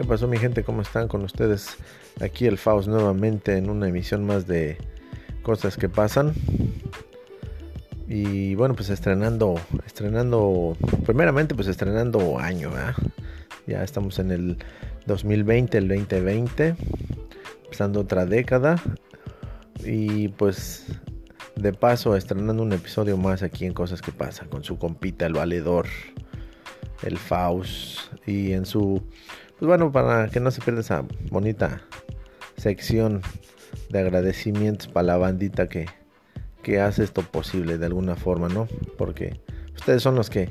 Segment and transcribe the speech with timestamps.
[0.00, 0.64] ¿Qué pasó mi gente?
[0.64, 1.76] ¿Cómo están con ustedes?
[2.22, 4.78] Aquí el Faust nuevamente en una emisión más de
[5.42, 6.32] cosas que pasan.
[8.08, 10.74] Y bueno, pues estrenando, estrenando,
[11.04, 12.70] primeramente pues estrenando año,
[13.66, 14.56] Ya estamos en el
[15.04, 16.76] 2020, el 2020,
[17.64, 18.82] empezando otra década.
[19.84, 20.86] Y pues
[21.56, 25.34] de paso estrenando un episodio más aquí en Cosas que Pasan con su compita, el
[25.34, 25.84] valedor,
[27.02, 27.98] el Faust.
[28.26, 29.02] Y en su
[29.60, 31.82] pues bueno, para que no se pierda esa bonita
[32.56, 33.20] sección
[33.90, 35.84] de agradecimientos para la bandita que,
[36.62, 38.66] que hace esto posible de alguna forma, ¿no?
[38.96, 39.38] Porque
[39.76, 40.48] ustedes son los que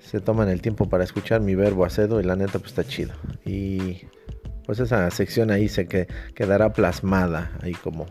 [0.00, 3.12] se toman el tiempo para escuchar mi verbo acedo y la neta pues está chido.
[3.44, 4.06] Y
[4.64, 8.06] pues esa sección ahí se que, quedará plasmada ahí como,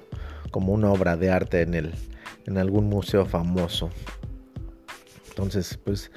[0.51, 1.95] como una obra de arte en, el,
[2.45, 3.89] en algún museo famoso.
[5.29, 6.11] Entonces pues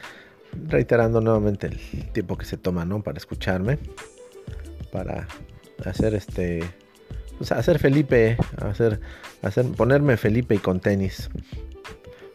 [0.66, 3.02] reiterando nuevamente el tiempo que se toma, ¿no?
[3.02, 3.78] Para escucharme,
[4.92, 5.26] para
[5.84, 6.62] hacer este,
[7.38, 9.00] pues hacer Felipe, hacer,
[9.42, 11.30] hacer, ponerme Felipe y con tenis,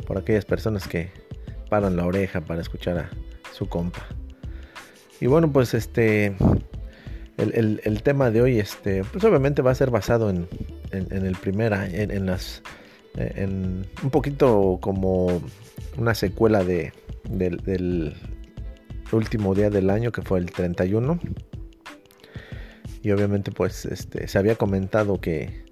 [0.06, 1.12] por aquellas personas que
[1.70, 3.10] paran la oreja para escuchar a
[3.54, 4.06] su compa.
[5.22, 6.36] Y bueno, pues este,
[7.38, 10.48] el, tema de hoy, este, pues obviamente va a ser basado en,
[10.92, 12.62] en, el primera, en, en las,
[13.16, 15.42] en un poquito como
[15.98, 16.94] una secuela de
[17.28, 18.16] del,
[19.12, 21.20] último día del año que fue el 31
[23.02, 25.66] y obviamente pues este se había comentado que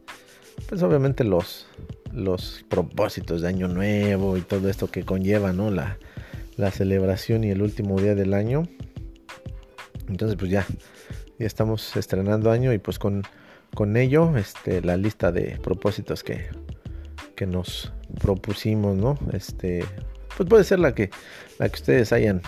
[0.68, 1.68] pues obviamente los
[2.12, 6.00] los propósitos de año nuevo y todo esto que conlleva no la,
[6.56, 8.64] la celebración y el último día del año.
[10.10, 10.66] Entonces pues ya
[11.38, 13.24] ya estamos estrenando año y pues con
[13.76, 16.48] con ello este la lista de propósitos que
[17.36, 19.86] que nos propusimos no este
[20.38, 21.10] pues puede ser la que,
[21.58, 22.42] la que ustedes hayan,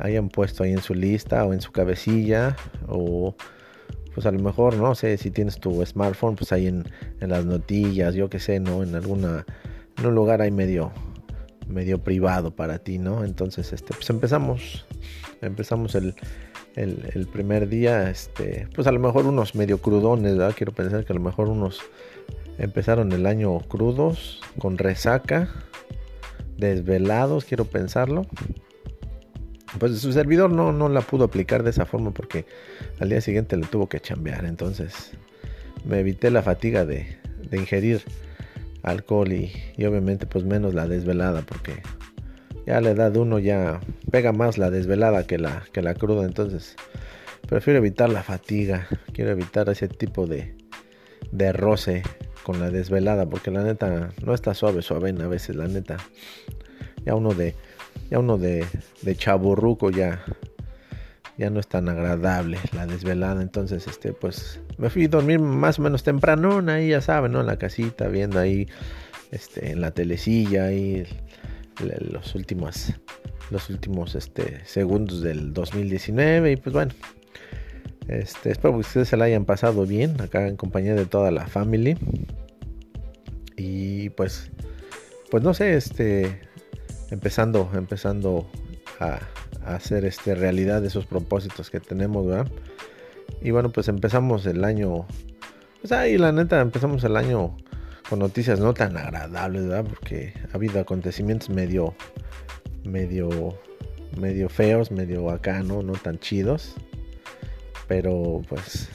[0.00, 2.56] hayan puesto ahí en su lista o en su cabecilla
[2.88, 3.34] o
[4.14, 6.84] pues a lo mejor, no sé, si tienes tu smartphone, pues ahí en,
[7.20, 8.82] las notillas, yo que sé, ¿no?
[8.82, 9.46] En alguna,
[9.96, 10.90] en un lugar ahí medio,
[11.68, 13.22] medio privado para ti, ¿no?
[13.24, 14.86] Entonces, este, pues empezamos,
[15.40, 16.16] empezamos el,
[16.74, 20.54] el, primer día, este, pues a lo mejor unos medio crudones, ¿verdad?
[20.56, 21.80] Quiero pensar que a lo mejor unos
[22.58, 25.48] empezaron el año crudos, con resaca,
[26.58, 28.26] desvelados, quiero pensarlo.
[29.78, 32.46] Pues su servidor no, no la pudo aplicar de esa forma porque
[33.00, 34.44] al día siguiente le tuvo que chambear.
[34.44, 35.12] Entonces
[35.84, 37.16] me evité la fatiga de,
[37.52, 38.02] ingerir
[38.82, 41.82] alcohol y, obviamente pues menos la desvelada porque
[42.66, 43.80] ya la edad de uno ya
[44.10, 46.24] pega más la desvelada que la, que la cruda.
[46.24, 46.76] Entonces
[47.46, 48.88] prefiero evitar la fatiga.
[49.12, 50.56] Quiero evitar ese tipo de,
[51.30, 52.02] de roce
[52.48, 55.98] con la desvelada, porque la neta no está suave, suave a veces, la neta.
[57.04, 57.54] Ya uno de,
[58.10, 58.64] ya uno de,
[59.02, 60.24] de chaburruco ya,
[61.36, 63.42] ya no es tan agradable la desvelada.
[63.42, 67.40] Entonces, este, pues me fui a dormir más o menos temprano, ahí ya saben, ¿no?
[67.42, 68.66] En la casita, viendo ahí,
[69.30, 71.06] este, en la telecilla, ahí
[72.00, 72.94] los últimos,
[73.50, 76.92] los últimos, este, segundos del 2019 y pues bueno.
[78.08, 81.46] Este, espero que ustedes se la hayan pasado bien acá en compañía de toda la
[81.46, 81.96] family.
[83.56, 84.50] Y pues,
[85.30, 86.40] pues no sé, este,
[87.10, 88.46] empezando, empezando
[89.00, 89.20] a,
[89.64, 92.50] hacer este realidad esos propósitos que tenemos, ¿verdad?
[93.42, 95.06] Y bueno, pues empezamos el año,
[95.82, 97.54] pues ahí la neta, empezamos el año
[98.08, 99.84] con noticias no tan agradables, ¿verdad?
[99.84, 101.94] Porque ha habido acontecimientos medio,
[102.84, 103.58] medio,
[104.18, 105.82] medio feos, medio acá, ¿no?
[105.82, 106.74] No tan chidos.
[107.88, 108.88] Pero pues,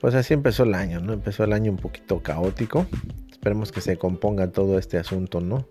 [0.00, 1.12] pues así empezó el año, ¿no?
[1.12, 2.86] Empezó el año un poquito caótico.
[3.30, 5.66] Esperemos que se componga todo este asunto, ¿no?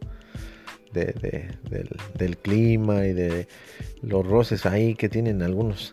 [0.92, 3.48] del, clima y de
[4.02, 5.92] los roces ahí que tienen algunos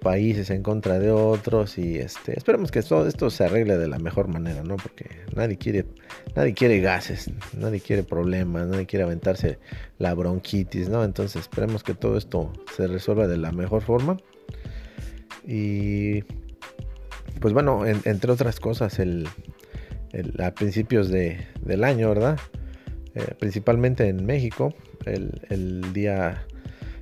[0.00, 3.98] países en contra de otros y este esperemos que todo esto se arregle de la
[3.98, 5.86] mejor manera no porque nadie quiere
[6.36, 9.58] nadie quiere gases nadie quiere problemas nadie quiere aventarse
[9.98, 14.18] la bronquitis no entonces esperemos que todo esto se resuelva de la mejor forma
[15.48, 16.22] y
[17.40, 19.26] pues bueno entre otras cosas el
[20.40, 22.38] a principios de, del año, ¿verdad?
[23.14, 24.74] Eh, principalmente en México,
[25.04, 26.46] el, día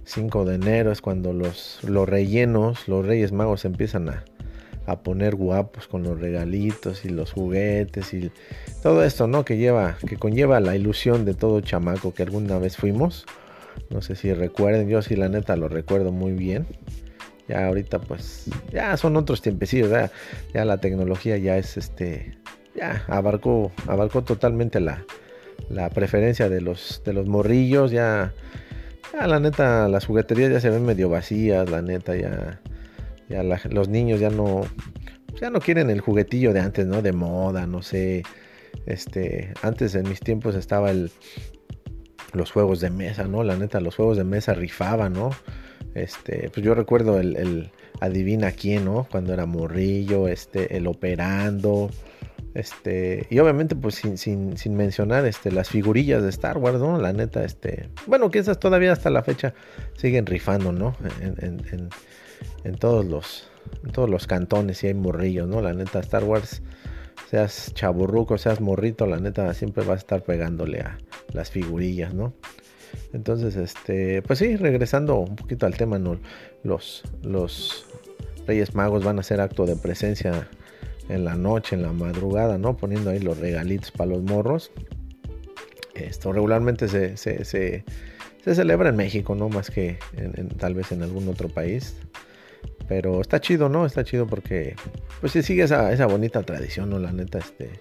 [0.04, 4.24] 5 de enero es cuando los, los rellenos, los reyes magos empiezan a,
[4.86, 8.30] a poner guapos con los regalitos y los juguetes y
[8.82, 9.44] todo esto, ¿no?
[9.44, 13.26] Que lleva, que conlleva la ilusión de todo chamaco que alguna vez fuimos.
[13.90, 16.66] No sé si recuerden, yo sí la neta lo recuerdo muy bien.
[17.48, 20.10] Ya ahorita pues ya son otros tiempecillos, ya,
[20.52, 22.36] ya la tecnología ya es este
[22.76, 25.04] ya abarcó, abarcó totalmente la,
[25.68, 27.90] la preferencia de los, de los morrillos.
[27.90, 28.32] Ya,
[29.12, 32.60] la neta, las jugueterías ya se ven medio vacías, la neta, ya,
[33.28, 34.62] Ya los niños ya no,
[35.40, 37.02] ya no quieren el juguetillo de antes, ¿no?
[37.02, 38.22] De moda, no sé.
[38.84, 41.10] Este, antes en mis tiempos estaba el,
[42.34, 43.42] los juegos de mesa, ¿no?
[43.42, 45.30] La neta, los juegos de mesa rifaban, ¿no?
[45.96, 47.70] Este, pues yo recuerdo el,
[48.00, 49.08] adivina quién, ¿no?
[49.10, 51.90] Cuando era morrillo, este, el operando,
[52.52, 56.98] este, y obviamente, pues sin, sin, sin, mencionar este, las figurillas de Star Wars, ¿no?
[56.98, 57.88] La neta, este.
[58.06, 59.54] Bueno, que esas todavía hasta la fecha
[59.96, 60.94] siguen rifando, ¿no?
[61.20, 61.90] En,
[62.64, 63.50] en, todos los.
[63.82, 65.62] En todos los cantones y hay morrillos, ¿no?
[65.62, 66.60] La neta, Star Wars,
[67.30, 70.98] seas chaburruco, seas morrito, la neta siempre vas a estar pegándole a
[71.32, 72.34] las figurillas, ¿no?
[73.12, 75.98] Entonces, este, pues sí, regresando un poquito al tema.
[76.62, 77.86] Los, los
[78.46, 80.48] Reyes Magos van a hacer acto de presencia
[81.08, 82.76] en la noche, en la madrugada, ¿no?
[82.76, 84.70] Poniendo ahí los regalitos para los morros.
[85.94, 87.84] Esto regularmente se, se,
[88.42, 89.48] celebra en México, ¿no?
[89.48, 89.98] Más que
[90.58, 91.96] tal vez en algún otro país.
[92.88, 93.86] Pero está chido, ¿no?
[93.86, 94.76] Está chido porque
[95.20, 96.98] pues se sigue esa, esa bonita tradición, ¿no?
[96.98, 97.80] La neta, este,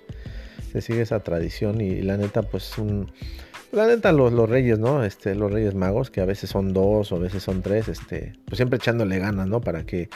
[0.72, 3.12] se sigue esa tradición y, la neta, pues un...
[3.72, 5.04] La neta, los, los, reyes, ¿no?
[5.04, 8.34] Este, los reyes magos, que a veces son dos o a veces son tres, este,
[8.46, 9.62] pues siempre echándole ganas, ¿no?
[9.62, 10.10] Para que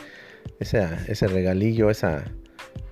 [0.59, 2.23] ese, ese regalillo, esa,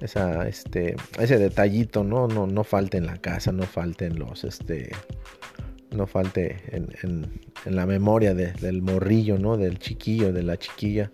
[0.01, 2.27] esa, este, ese detallito, ¿no?
[2.27, 4.91] No, no falte en la casa, no falte en los, este,
[5.91, 9.57] no falte en, la memoria del morrillo, ¿no?
[9.57, 11.11] Del chiquillo, de la chiquilla.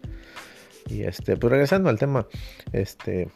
[0.90, 2.28] Y este, pues regresando al tema,
[2.74, 3.30] este,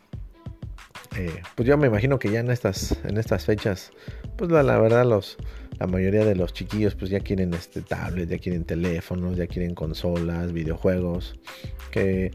[1.17, 3.91] eh, pues yo me imagino que ya en estas, en estas fechas,
[4.35, 5.37] pues la, verdad los,
[5.79, 9.75] la mayoría de los chiquillos pues ya quieren este tablets, ya quieren teléfonos, ya quieren
[9.75, 11.39] consolas, videojuegos,
[11.91, 12.31] que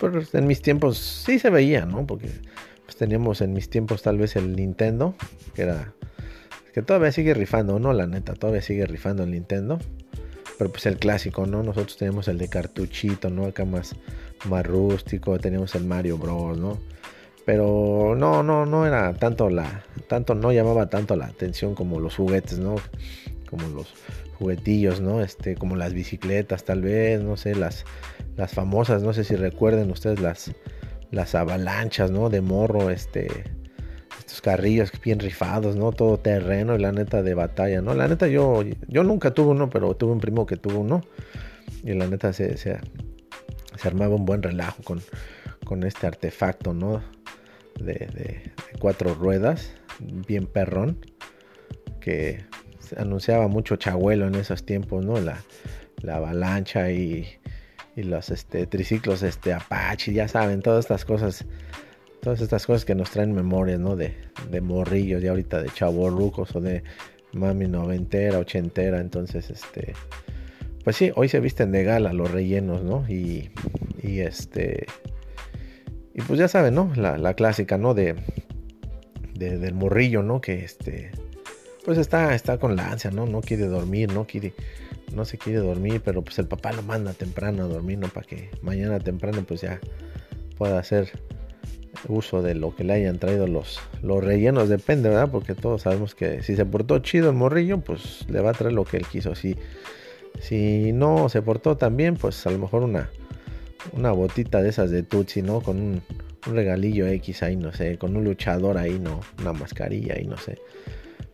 [0.00, 2.06] pues en mis tiempos sí se veía, ¿no?
[2.06, 2.28] Porque
[2.84, 5.14] pues teníamos en mis tiempos tal vez el Nintendo,
[5.54, 5.94] que era
[6.72, 7.92] que todavía sigue rifando, ¿no?
[7.92, 9.78] La neta, todavía sigue rifando el Nintendo.
[10.58, 11.62] Pero pues el clásico, ¿no?
[11.62, 13.46] Nosotros teníamos el de cartuchito, ¿no?
[13.46, 13.94] Acá más,
[14.48, 16.78] más rústico, teníamos el Mario Bros, ¿no?
[17.44, 22.16] Pero no, no, no era tanto la, tanto no llamaba tanto la atención como los
[22.16, 22.76] juguetes, ¿no?
[23.50, 23.92] Como los
[24.38, 25.22] juguetillos, ¿no?
[25.22, 27.84] Este, como las bicicletas, tal vez, no sé, las,
[28.36, 30.52] las famosas, no sé si recuerden ustedes las,
[31.10, 32.30] las avalanchas, ¿no?
[32.30, 33.28] De morro, este,
[34.18, 35.92] estos carrillos bien rifados, ¿no?
[35.92, 37.94] Todo terreno y la neta de batalla, ¿no?
[37.94, 41.02] La neta yo, yo nunca tuve uno, pero tuve un primo que tuvo uno
[41.84, 42.78] y la neta se, se,
[43.82, 45.02] armaba un buen relajo con,
[45.64, 47.02] con este artefacto, ¿no?
[47.78, 50.98] De, cuatro ruedas, bien perrón,
[52.00, 52.44] que
[52.78, 55.20] se anunciaba mucho chabuelo en esos tiempos, ¿no?
[55.20, 55.42] La,
[56.02, 57.38] la avalancha y
[57.96, 61.44] y los este, triciclos este, Apache, ya saben, todas estas cosas,
[62.22, 63.96] todas estas cosas que nos traen memorias, ¿no?
[63.96, 64.14] De,
[64.50, 66.82] de morrillos, ya ahorita de chavorrucos o de
[67.32, 69.94] mami noventera, ochentera, entonces, este,
[70.84, 73.04] pues sí, hoy se visten de gala los rellenos, ¿no?
[73.08, 73.50] Y,
[74.02, 74.86] y este,
[76.14, 76.92] y pues ya saben, ¿no?
[76.96, 77.94] La, la clásica, ¿no?
[77.94, 78.14] De,
[79.34, 80.40] de, del morrillo, ¿no?
[80.40, 81.10] Que este,
[81.84, 83.26] pues está, está con la ansia, ¿no?
[83.26, 84.54] No quiere dormir, no quiere
[85.14, 88.08] no se quiere dormir, pero pues el papá lo manda temprano a dormir, ¿no?
[88.08, 89.78] Para que mañana temprano pues ya
[90.56, 91.10] pueda hacer
[92.08, 95.30] uso de lo que le hayan traído los, los rellenos, depende, ¿verdad?
[95.30, 98.72] Porque todos sabemos que si se portó chido el morrillo, pues le va a traer
[98.72, 99.34] lo que él quiso.
[99.34, 99.56] Si,
[100.40, 103.10] si no se portó tan bien, pues a lo mejor una,
[103.92, 105.60] una botita de esas de Tutsi, ¿no?
[105.60, 106.02] Con un,
[106.44, 109.20] regalillo X ahí, no sé, con un luchador ahí, ¿no?
[109.40, 110.58] Una mascarilla ahí, no sé.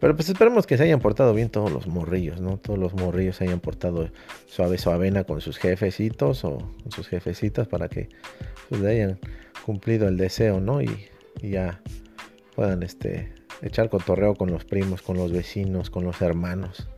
[0.00, 2.58] Pero pues esperemos que se hayan portado bien todos los morrillos, ¿no?
[2.58, 4.10] Todos los morrillos se hayan portado
[4.46, 8.08] suave suavena con sus jefecitos o con sus jefecitas para que
[8.68, 9.18] pues, le hayan
[9.64, 10.82] cumplido el deseo, ¿no?
[10.82, 11.08] Y,
[11.40, 11.80] ya
[12.56, 16.88] puedan este, echar cotorreo con los primos, con los vecinos, con los hermanos.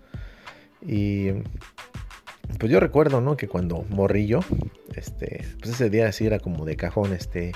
[0.81, 1.29] Y
[2.61, 3.39] pues yo recuerdo, ¿no?
[3.39, 4.41] Que cuando morrillo,
[4.95, 7.53] este, pues ese día así era como de cajón, este,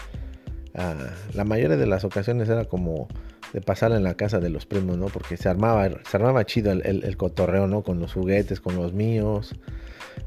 [0.75, 3.07] ah, la mayoría de las ocasiones era como
[3.53, 5.07] de pasar en la casa de los primos, ¿no?
[5.07, 7.83] Porque se armaba, se armaba chido el, cotorreo, ¿no?
[7.83, 9.55] Con los juguetes, con los míos.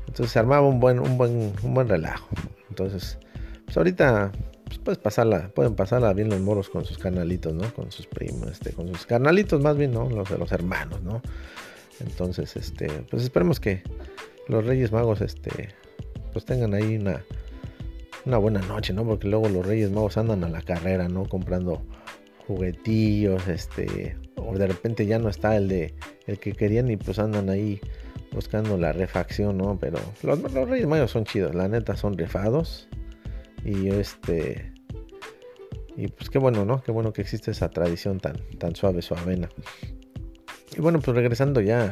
[0.07, 2.29] Entonces se armaba un buen, un buen, un buen relajo.
[2.69, 3.17] Entonces,
[3.65, 4.31] pues ahorita
[4.83, 7.73] pues pasarla, pueden pasarla bien los moros con sus canalitos, ¿no?
[7.73, 10.07] Con sus primos, este, con sus carnalitos más bien, ¿no?
[10.07, 11.21] Los de los hermanos, ¿no?
[11.99, 13.81] Entonces, este, pues esperemos que
[14.47, 15.69] los Reyes Magos, este,
[16.33, 17.23] pues tengan ahí una,
[18.25, 19.05] una buena noche, ¿no?
[19.05, 21.25] Porque luego los Reyes Magos andan a la carrera, ¿no?
[21.25, 21.83] Comprando
[22.47, 25.93] juguetillos, este, o de repente ya no está el de
[26.27, 27.79] el que querían y pues andan ahí
[28.31, 29.77] buscando la refacción, ¿no?
[29.79, 32.87] Pero los, Reyes Mayos son chidos, la neta son refados
[33.65, 34.73] y este
[35.95, 36.81] y pues qué bueno, ¿no?
[36.83, 39.49] Qué bueno que existe esa tradición tan tan suave, suavena.
[40.77, 41.91] Y bueno, pues regresando ya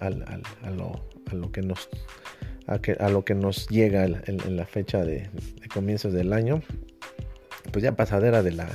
[0.00, 1.88] a, lo, que nos
[2.66, 5.30] a lo que nos llega en, la fecha de,
[5.72, 6.60] comienzos del año,
[7.72, 8.68] pues ya pasadera de la,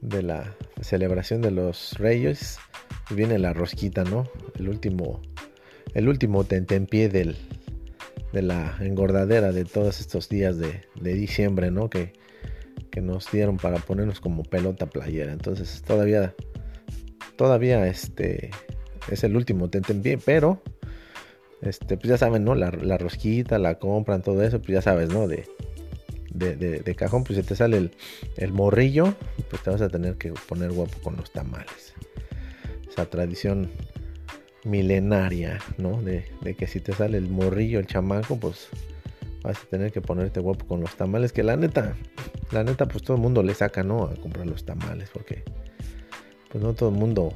[0.00, 2.58] de la celebración de los reyes,
[3.10, 4.26] viene la rosquita, ¿no?
[4.58, 5.20] El último,
[5.92, 7.36] el último tentempié del,
[8.32, 11.90] de la engordadera de todos estos días de, de diciembre, ¿no?
[11.90, 12.14] Que,
[12.90, 15.34] que nos dieron para ponernos como pelota playera.
[15.34, 16.34] Entonces todavía,
[17.36, 18.50] todavía este
[19.10, 20.62] es el último tentempié, pero
[21.62, 22.54] este, pues ya saben, ¿no?
[22.54, 25.26] La, rosquita, la compran, todo eso, pues ya sabes, ¿no?
[25.28, 25.46] De,
[26.32, 27.90] de, cajón, pues si te sale el,
[28.36, 29.14] el, morrillo,
[29.48, 31.94] pues te vas a tener que poner guapo con los tamales.
[32.88, 33.70] Esa tradición
[34.64, 36.02] milenaria, ¿no?
[36.02, 36.26] De,
[36.58, 38.68] que si te sale el morrillo, el chamaco, pues
[39.42, 41.32] vas a tener que ponerte guapo con los tamales.
[41.32, 41.96] Que la neta,
[42.50, 44.04] la neta, pues todo el mundo le saca, ¿no?
[44.04, 45.42] A comprar los tamales, porque
[46.50, 47.32] pues no todo el mundo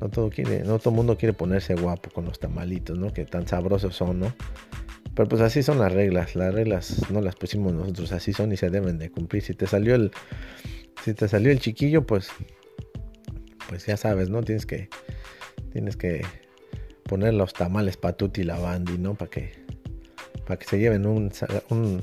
[0.00, 3.12] no todo quiere, no todo mundo quiere ponerse guapo con los tamalitos, ¿no?
[3.12, 4.34] Que tan sabrosos son, ¿no?
[5.14, 8.58] Pero pues así son las reglas, las reglas no las pusimos nosotros, así son y
[8.58, 9.42] se deben de cumplir.
[9.42, 10.10] Si te salió el
[11.02, 12.28] si te salió el chiquillo, pues
[13.68, 14.42] pues ya sabes, ¿no?
[14.42, 14.90] Tienes que
[15.72, 16.22] tienes que
[17.04, 19.14] poner los tamales patuti la bandi, ¿no?
[19.14, 19.65] Para que
[20.46, 21.32] para que se lleven un,
[21.70, 22.00] un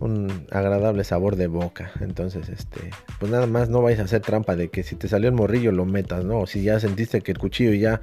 [0.00, 1.92] un agradable sabor de boca.
[2.00, 5.28] Entonces, este, pues nada más no vais a hacer trampa de que si te salió
[5.28, 6.46] el morrillo lo metas, ¿no?
[6.46, 8.00] Si ya sentiste que el cuchillo ya,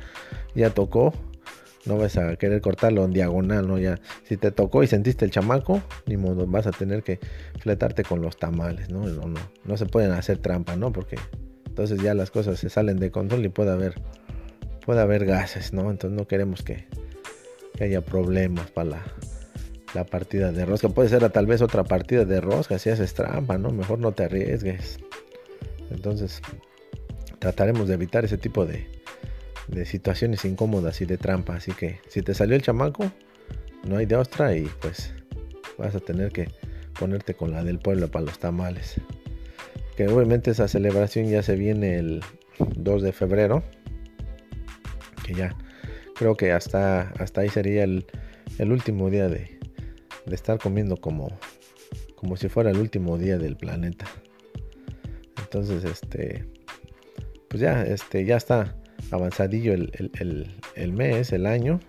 [0.55, 1.13] ya tocó,
[1.85, 3.77] no vas a querer cortarlo en diagonal, ¿no?
[3.77, 7.19] Ya, si te tocó y sentiste el chamaco, ni modo, vas a tener que
[7.59, 9.05] fletarte con los tamales, ¿no?
[9.07, 10.91] No, no, no se pueden hacer trampa, ¿no?
[10.91, 11.17] Porque
[11.67, 13.95] entonces ya las cosas se salen de control y puede haber,
[14.85, 15.91] puede haber gases, ¿no?
[15.91, 16.87] Entonces no queremos que,
[17.75, 19.03] que haya problemas para la,
[19.93, 20.89] la partida de rosca.
[20.89, 23.71] Puede ser tal vez otra partida de rosca si haces trampa, ¿no?
[23.71, 24.99] Mejor no te arriesgues.
[25.89, 26.41] Entonces,
[27.39, 28.87] trataremos de evitar ese tipo de,
[29.67, 31.55] de situaciones incómodas y de trampa.
[31.55, 33.11] Así que si te salió el chamaco,
[33.83, 35.13] no hay de ostra y pues
[35.77, 36.49] vas a tener que
[36.99, 38.95] ponerte con la del pueblo para los tamales.
[39.97, 42.21] Que obviamente esa celebración ya se viene el
[42.75, 43.63] 2 de febrero.
[45.25, 45.55] Que ya
[46.15, 48.05] creo que hasta, hasta ahí sería el,
[48.59, 49.60] el último día de,
[50.25, 51.29] de estar comiendo como,
[52.15, 54.05] como si fuera el último día del planeta.
[55.37, 56.45] Entonces, este,
[57.49, 58.75] pues ya, este, ya está
[59.11, 61.79] avanzadillo el, mes, el año.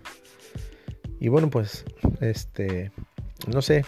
[1.20, 1.84] Y bueno, pues,
[2.20, 2.90] este,
[3.46, 3.84] no sé,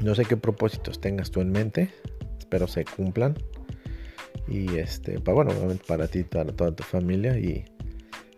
[0.00, 1.90] no sé qué propósitos tengas tú en mente.
[2.38, 3.34] Espero se cumplan.
[4.46, 5.52] Y este, para bueno,
[5.88, 7.36] para ti, para toda tu familia.
[7.38, 7.64] Y,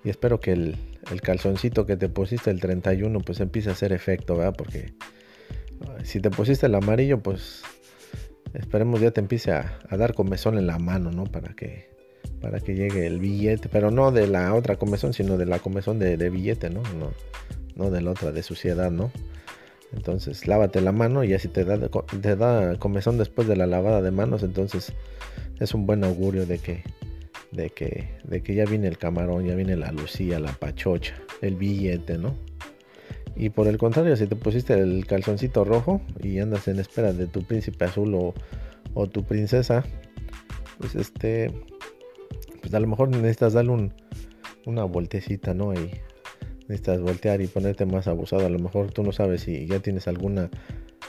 [0.04, 3.92] y espero que el, el calzoncito que te pusiste el 31 pues empieza a hacer
[3.92, 4.54] efecto, ¿verdad?
[4.56, 4.94] Porque
[6.04, 7.62] si te pusiste el amarillo pues
[8.54, 11.24] esperemos ya te empiece a, dar comezón en la mano, ¿no?
[11.24, 11.90] Para que,
[12.40, 15.98] para que llegue el billete, pero no de la otra comezón, sino de la comezón
[15.98, 16.82] de, billete, ¿no?
[16.98, 17.12] ¿no?
[17.74, 19.10] No de la otra, de suciedad, ¿no?
[19.92, 24.02] Entonces lávate la mano y así te da, te da comezón después de la lavada
[24.02, 24.92] de manos, entonces
[25.60, 26.82] es un buen augurio de que
[27.56, 31.56] de que, de que ya viene el camarón, ya viene la lucía, la pachocha, el
[31.56, 32.36] billete, ¿no?
[33.34, 37.26] Y por el contrario, si te pusiste el calzoncito rojo y andas en espera de
[37.26, 38.14] tu príncipe azul
[38.94, 39.84] o, tu princesa,
[40.78, 41.52] pues este,
[42.62, 43.92] pues a lo mejor necesitas darle un,
[44.64, 45.74] una vueltecita, ¿no?
[45.74, 45.90] Y
[46.62, 48.46] necesitas voltear y ponerte más abusado.
[48.46, 50.48] A lo mejor tú no sabes si ya tienes alguna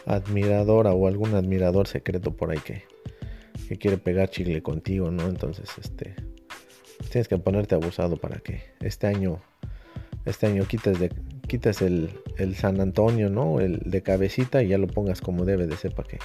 [0.06, 2.84] admiradora o algún admirador secreto por ahí que,
[3.70, 5.30] que quiere pegar chile contigo, ¿no?
[5.30, 6.14] Entonces, este,
[7.10, 9.42] tienes que ponerte abusado para que este año,
[10.26, 13.60] este año quites, el, San Antonio, ¿no?
[13.60, 16.20] El de cabecita y ya lo pongas como debe de ser para que,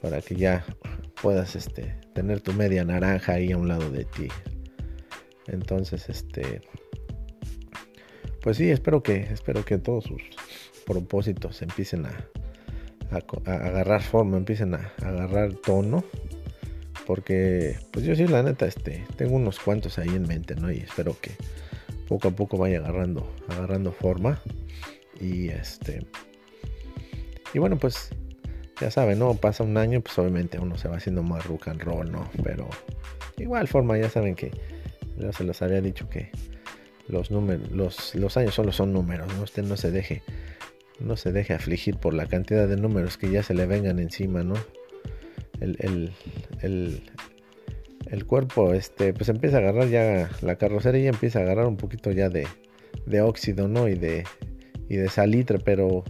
[0.00, 0.64] para que ya
[1.22, 4.28] puedas, este, tener tu media naranja ahí a un lado de ti.
[5.46, 6.60] Entonces, este,
[8.42, 10.22] pues sí, espero que, espero que todos sus
[10.86, 12.26] propósitos empiecen a,
[13.44, 16.04] agarrar forma, empiecen a agarrar tono
[17.10, 20.70] porque, pues yo sí, la neta, este, tengo unos cuantos ahí en mente, ¿no?
[20.70, 21.32] Y espero que
[22.06, 24.40] poco a poco vaya agarrando, agarrando forma.
[25.20, 26.06] Y este.
[27.52, 28.10] Y bueno, pues
[28.80, 29.34] ya saben, ¿no?
[29.34, 32.30] Pasa un año, pues obviamente uno se va haciendo más rock and roll, ¿no?
[32.44, 32.70] Pero
[33.38, 34.52] igual forma, ya saben que
[35.18, 36.30] ya se los había dicho que
[37.08, 39.42] los números, los, los años solo son números, ¿no?
[39.42, 40.22] Usted no se deje,
[41.00, 44.44] no se deje afligir por la cantidad de números que ya se le vengan encima,
[44.44, 44.54] ¿no?
[45.60, 46.12] El,
[48.10, 52.10] el, cuerpo este, pues empieza a agarrar ya, la carrocería empieza a agarrar un poquito
[52.10, 52.46] ya de,
[53.06, 53.88] de óxido, ¿no?
[53.88, 54.24] Y de,
[54.88, 56.04] y de salitre, pero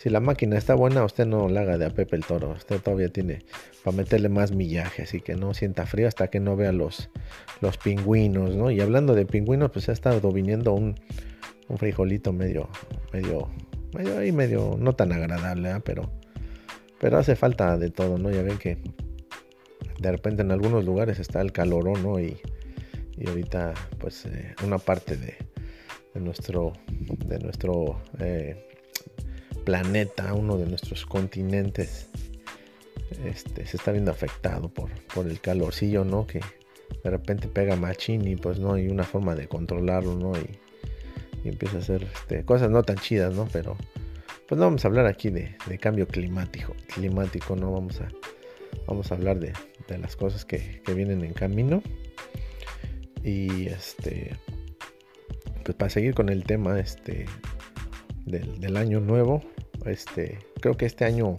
[0.00, 2.52] si la máquina está buena, usted no la haga de a Pepe el Toro.
[2.52, 3.44] Usted todavía tiene
[3.84, 7.10] para meterle más millaje, así que no sienta frío hasta que no vea los,
[7.60, 8.70] los pingüinos, ¿no?
[8.70, 10.94] Y hablando de pingüinos, pues ha estado viniendo un,
[11.68, 12.70] un frijolito medio,
[13.12, 13.50] medio,
[13.94, 16.10] medio ahí medio no tan agradable, pero
[17.00, 18.30] pero hace falta de todo, ¿no?
[18.30, 18.78] Ya ven que
[19.98, 22.20] de repente en algunos lugares está el calorón, ¿no?
[22.20, 22.36] Y,
[23.16, 25.36] y ahorita pues eh, una parte de,
[26.14, 26.74] de, nuestro
[27.26, 28.68] de nuestro eh,
[29.64, 32.08] planeta, uno de nuestros continentes
[33.24, 36.26] este, se está viendo afectado por, por el calorcillo, ¿no?
[36.26, 36.40] Que
[37.02, 40.32] de repente pega machín y pues no hay una forma de controlarlo, ¿no?
[40.38, 40.58] Y,
[41.42, 43.48] empieza a hacer este, cosas no tan chidas, ¿no?
[43.50, 43.74] Pero
[44.50, 48.08] pues no vamos a hablar aquí de, cambio climático, climático, no vamos a,
[48.88, 49.52] vamos a hablar de,
[49.96, 51.84] las cosas que, vienen en camino.
[53.22, 54.36] Y este,
[55.64, 57.26] pues para seguir con el tema este,
[58.26, 59.40] del, año nuevo,
[59.86, 61.36] este, creo que este año,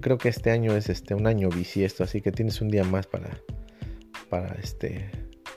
[0.00, 3.06] creo que este año es este, un año bisiesto, así que tienes un día más
[3.06, 3.28] para
[4.30, 5.10] para este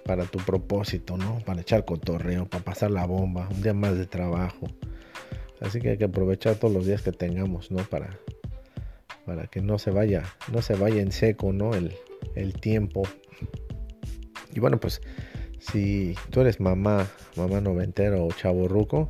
[0.04, 1.40] para tu propósito, ¿no?
[1.46, 4.68] Para echar cotorreo, para pasar la bomba, un día más de trabajo.
[5.62, 7.84] Así que hay que aprovechar todos los días que tengamos, ¿no?
[7.84, 8.18] Para,
[9.26, 11.74] para que no se vaya, no se vaya en seco, ¿no?
[11.74, 11.94] El,
[12.36, 13.04] el tiempo.
[14.54, 15.02] Y bueno, pues
[15.60, 19.10] si tú eres mamá, mamá noventero o chavo ruco,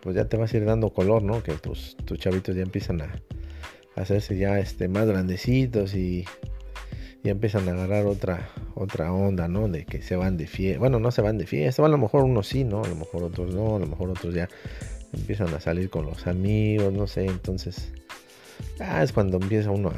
[0.00, 1.42] pues ya te vas a ir dando color, ¿no?
[1.42, 3.22] Que tus, tus chavitos ya empiezan a,
[3.96, 6.24] hacerse ya este, más grandecitos y
[7.22, 9.68] y empiezan a agarrar otra, otra onda, ¿no?
[9.68, 10.78] De que se van de fiesta.
[10.78, 12.82] Bueno, no se van de fiesta, a lo mejor unos sí, ¿no?
[12.82, 14.48] A lo mejor otros no, a lo mejor otros ya
[15.12, 17.26] empiezan a salir con los amigos, no sé.
[17.26, 17.92] Entonces,
[18.80, 19.92] ah, es cuando empieza uno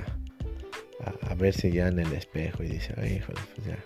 [1.05, 3.79] a, a, verse ya en el espejo y dice, ay, híjole, pues ya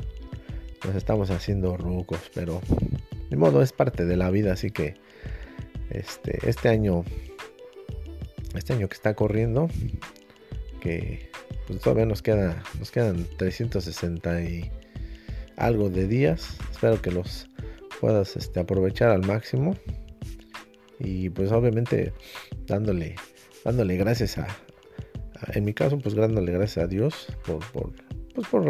[0.84, 2.60] nos estamos haciendo rucos, pero
[3.30, 4.94] de modo es parte de la vida, así que
[5.90, 7.04] este, este año,
[8.54, 9.68] este año que está corriendo,
[10.80, 11.30] que
[11.66, 14.70] pues todavía nos queda nos quedan 360 y
[15.56, 17.48] algo de días espero que los
[18.00, 19.76] puedas este, aprovechar al máximo
[20.98, 22.12] y pues obviamente
[22.66, 23.16] dándole
[23.64, 24.46] dándole gracias a,
[25.52, 27.92] en mi caso pues dándole gracias a Dios por, por
[28.34, 28.64] pues por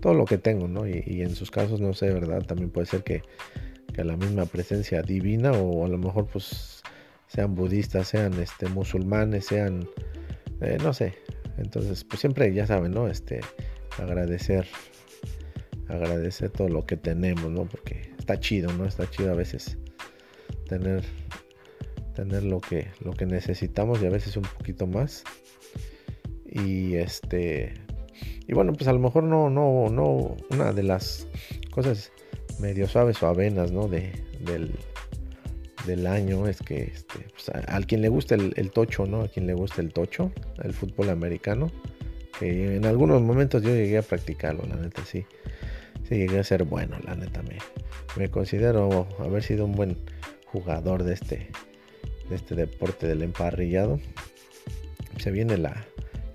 [0.00, 3.02] todo lo que tengo no y, en sus casos no sé verdad también puede ser
[3.02, 3.22] que,
[3.92, 6.82] que la misma presencia divina o a lo mejor pues
[7.26, 9.88] sean budistas sean este musulmanes sean
[10.60, 11.14] eh, no sé
[11.58, 13.08] entonces, pues siempre, ya saben, ¿no?
[13.08, 13.40] Este,
[13.98, 14.66] agradecer,
[15.88, 17.66] agradecer todo lo que tenemos, ¿no?
[17.66, 18.86] Porque está chido, ¿no?
[18.86, 19.76] Está chido a veces
[20.68, 21.02] tener,
[22.18, 25.22] tener lo que, lo que necesitamos y a veces un poquito más.
[26.44, 27.74] Y este,
[28.48, 31.28] y bueno, pues a lo mejor no, no, no, una de las
[31.70, 32.10] cosas
[32.58, 33.86] medio suaves o avenas, ¿no?
[33.86, 34.72] De, del,
[35.86, 39.20] del año es que este, pues, a, quien le gusta el, tocho, ¿no?
[39.20, 40.32] A quien le gusta el tocho,
[40.64, 41.70] el fútbol americano,
[42.40, 45.24] en algunos momentos yo llegué a practicarlo, la neta sí.
[46.08, 47.58] Sí, llegué a ser bueno, la neta me,
[48.16, 49.98] me considero haber sido un buen
[50.46, 51.50] jugador de este,
[52.28, 54.00] de este deporte del emparrillado.
[55.18, 55.86] Se viene la,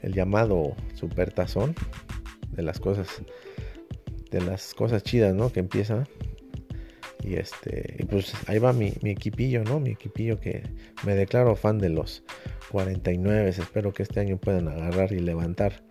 [0.01, 1.75] el llamado supertazón
[2.51, 3.07] de las cosas
[4.31, 5.51] de las cosas chidas, ¿no?
[5.51, 6.05] Que empieza
[7.23, 9.79] y este, y pues ahí va mi, equipillo, ¿no?
[9.79, 10.63] Mi equipillo que
[11.05, 12.23] me declaro fan de los
[12.71, 13.49] 49.
[13.49, 15.83] Espero que este año puedan agarrar y levantar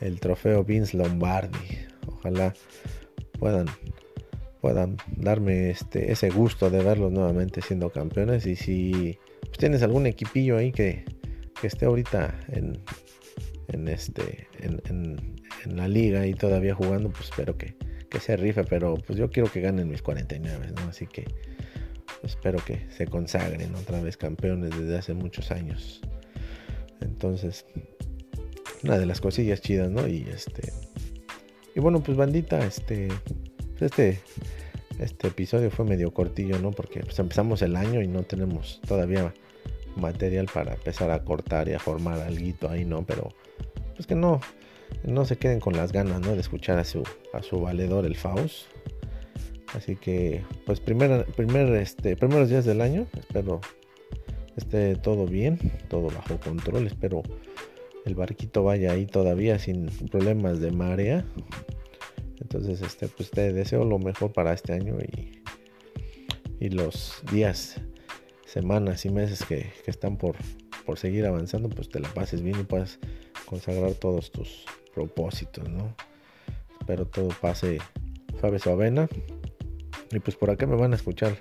[0.00, 1.58] el trofeo Vince Lombardi.
[2.06, 2.54] Ojalá
[3.38, 3.66] puedan
[4.60, 8.46] puedan darme este ese gusto de verlos nuevamente siendo campeones.
[8.46, 9.18] Y si
[9.52, 11.04] pues, tienes algún equipillo ahí que,
[11.62, 12.76] esté ahorita en,
[13.68, 17.76] en este en la liga y todavía jugando, pues espero que
[18.12, 20.82] que se rife, pero pues yo quiero que ganen mis 49, ¿no?
[20.82, 21.24] Así que
[22.22, 26.02] espero que se consagren otra vez campeones desde hace muchos años.
[27.00, 27.64] Entonces,
[28.84, 30.06] una de las cosillas chidas, ¿no?
[30.06, 30.74] Y este
[31.74, 33.08] y bueno, pues bandita, este
[33.78, 34.20] pues, este
[34.98, 36.70] este episodio fue medio cortillo, ¿no?
[36.70, 39.32] Porque pues, empezamos el año y no tenemos todavía
[39.96, 43.04] material para empezar a cortar y a formar algo ahí, ¿no?
[43.04, 43.28] Pero
[43.94, 44.40] pues que no
[45.04, 46.34] no se queden con las ganas ¿no?
[46.34, 47.02] de escuchar a su,
[47.32, 48.66] a su valedor, el Faust.
[49.74, 53.60] Así que, pues, primer, primer, este, primeros días del año, espero
[54.56, 56.86] esté todo bien, todo bajo control.
[56.86, 57.22] Espero
[58.04, 61.24] el barquito vaya ahí todavía sin problemas de marea.
[62.52, 65.42] Entonces, este, pues te deseo lo mejor para este año y,
[66.60, 67.80] y los días,
[68.44, 70.36] semanas y meses que, que están por,
[70.84, 72.98] por seguir avanzando, pues te la pases bien y puedas
[73.46, 75.96] consagrar todos tus propósitos, ¿no?
[76.78, 77.78] Espero todo pase
[78.38, 79.08] suave avena
[80.10, 81.38] Y pues por acá me van a escuchar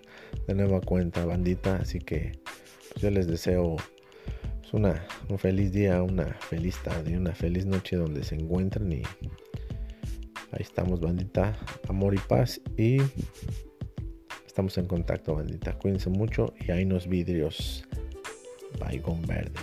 [0.47, 1.76] de nueva cuenta, bandita.
[1.76, 2.39] Así que
[2.89, 3.76] pues, yo les deseo
[4.62, 8.93] pues, una, un feliz día, una feliz tarde, una feliz noche donde se encuentren.
[8.93, 9.02] Y
[10.51, 11.57] ahí estamos, bandita.
[11.87, 12.61] Amor y paz.
[12.77, 12.97] Y
[14.45, 15.77] estamos en contacto, bandita.
[15.77, 17.85] Cuídense mucho y ahí nos vidrios.
[18.79, 19.59] Baigón verde.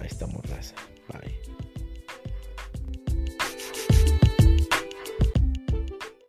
[0.00, 0.74] Ahí estamos, raza.
[1.08, 1.49] Bye.